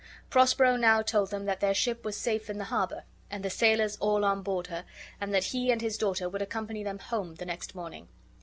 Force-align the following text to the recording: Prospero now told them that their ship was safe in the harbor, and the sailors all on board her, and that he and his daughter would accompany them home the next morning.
Prospero 0.31 0.77
now 0.77 1.03
told 1.03 1.29
them 1.29 1.45
that 1.45 1.59
their 1.59 1.75
ship 1.75 2.03
was 2.03 2.17
safe 2.17 2.49
in 2.49 2.57
the 2.57 2.63
harbor, 2.73 3.03
and 3.29 3.45
the 3.45 3.51
sailors 3.51 3.97
all 3.97 4.25
on 4.25 4.41
board 4.41 4.65
her, 4.65 4.83
and 5.21 5.31
that 5.31 5.43
he 5.53 5.69
and 5.69 5.79
his 5.79 5.95
daughter 5.95 6.27
would 6.27 6.41
accompany 6.41 6.81
them 6.83 6.97
home 6.97 7.35
the 7.35 7.45
next 7.45 7.75
morning. 7.75 8.07